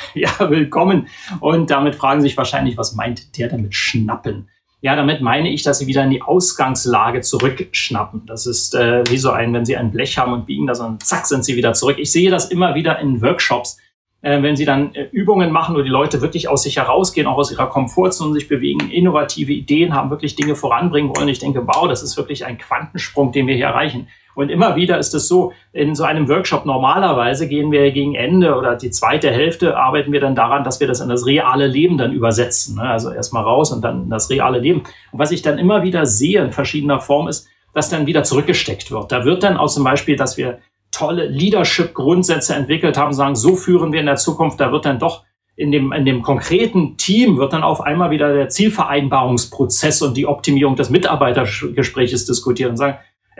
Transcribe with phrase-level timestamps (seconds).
[0.14, 1.08] Ja, willkommen.
[1.40, 4.48] Und damit fragen Sie sich wahrscheinlich, was meint der damit schnappen?
[4.82, 8.24] Ja, damit meine ich, dass Sie wieder in die Ausgangslage zurückschnappen.
[8.26, 11.02] Das ist äh, wie so ein, wenn Sie ein Blech haben und biegen das und
[11.04, 11.98] zack sind Sie wieder zurück.
[11.98, 13.78] Ich sehe das immer wieder in Workshops,
[14.22, 17.36] äh, wenn Sie dann äh, Übungen machen, wo die Leute wirklich aus sich herausgehen, auch
[17.36, 21.28] aus ihrer Komfortzone sich bewegen, innovative Ideen haben, wirklich Dinge voranbringen wollen.
[21.28, 24.08] Ich denke, wow, das ist wirklich ein Quantensprung, den wir hier erreichen.
[24.40, 28.54] Und immer wieder ist es so, in so einem Workshop normalerweise gehen wir gegen Ende
[28.56, 31.98] oder die zweite Hälfte arbeiten wir dann daran, dass wir das in das reale Leben
[31.98, 32.76] dann übersetzen.
[32.76, 32.82] Ne?
[32.82, 34.82] Also erstmal raus und dann in das reale Leben.
[35.12, 38.90] Und was ich dann immer wieder sehe in verschiedener Form ist, dass dann wieder zurückgesteckt
[38.90, 39.12] wird.
[39.12, 40.58] Da wird dann auch zum Beispiel, dass wir
[40.90, 45.24] tolle Leadership-Grundsätze entwickelt haben, sagen, so führen wir in der Zukunft, da wird dann doch
[45.56, 50.26] in dem, in dem konkreten Team wird dann auf einmal wieder der Zielvereinbarungsprozess und die
[50.26, 52.96] Optimierung des Mitarbeitergespräches diskutiert und sagen,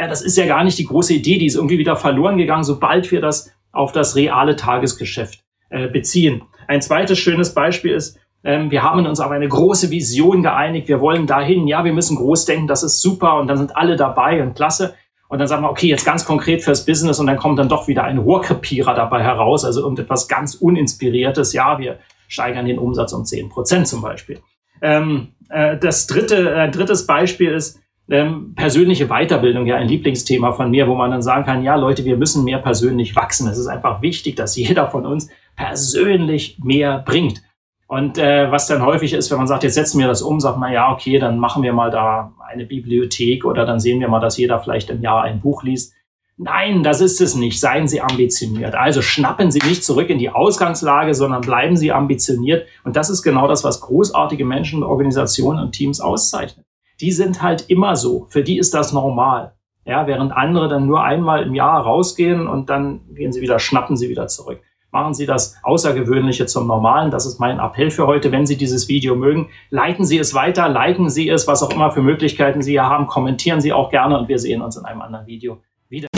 [0.09, 3.11] das ist ja gar nicht die große Idee, die ist irgendwie wieder verloren gegangen, sobald
[3.11, 6.43] wir das auf das reale Tagesgeschäft äh, beziehen.
[6.69, 11.01] Ein zweites schönes Beispiel ist, ähm, wir haben uns auf eine große Vision geeinigt, wir
[11.01, 14.43] wollen dahin, ja, wir müssen groß denken, das ist super und dann sind alle dabei
[14.43, 14.95] und klasse.
[15.29, 17.87] Und dann sagen wir, okay, jetzt ganz konkret fürs Business und dann kommt dann doch
[17.87, 21.53] wieder ein Rohrkrepierer dabei heraus, also irgendetwas ganz Uninspiriertes.
[21.53, 24.41] Ja, wir steigern den Umsatz um zehn Prozent zum Beispiel.
[24.83, 27.80] Ähm, äh, das dritte, äh, drittes Beispiel ist,
[28.11, 32.05] ähm, persönliche Weiterbildung, ja ein Lieblingsthema von mir, wo man dann sagen kann, ja Leute,
[32.05, 33.49] wir müssen mehr persönlich wachsen.
[33.49, 37.43] Es ist einfach wichtig, dass jeder von uns persönlich mehr bringt.
[37.87, 40.59] Und äh, was dann häufig ist, wenn man sagt, jetzt setzen wir das um, sagt
[40.59, 44.21] man, ja, okay, dann machen wir mal da eine Bibliothek oder dann sehen wir mal,
[44.21, 45.95] dass jeder vielleicht im Jahr ein Buch liest.
[46.37, 47.61] Nein, das ist es nicht.
[47.61, 48.75] Seien Sie ambitioniert.
[48.75, 52.67] Also schnappen Sie nicht zurück in die Ausgangslage, sondern bleiben Sie ambitioniert.
[52.85, 56.65] Und das ist genau das, was großartige Menschen, Organisationen und Teams auszeichnet
[57.01, 58.27] die sind halt immer so.
[58.29, 59.53] Für die ist das normal.
[59.85, 63.97] Ja, während andere dann nur einmal im Jahr rausgehen und dann gehen sie wieder, schnappen
[63.97, 64.61] sie wieder zurück.
[64.93, 67.13] Machen Sie das Außergewöhnliche zum Normalen.
[67.13, 68.33] Das ist mein Appell für heute.
[68.33, 71.93] Wenn Sie dieses Video mögen, leiten Sie es weiter, liken Sie es, was auch immer
[71.93, 73.07] für Möglichkeiten Sie hier haben.
[73.07, 76.09] Kommentieren Sie auch gerne und wir sehen uns in einem anderen Video wieder.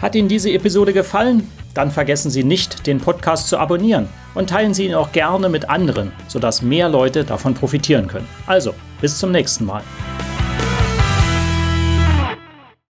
[0.00, 1.50] Hat Ihnen diese Episode gefallen?
[1.74, 5.68] Dann vergessen Sie nicht, den Podcast zu abonnieren und teilen Sie ihn auch gerne mit
[5.68, 8.28] anderen, sodass mehr Leute davon profitieren können.
[8.46, 9.82] Also, bis zum nächsten Mal.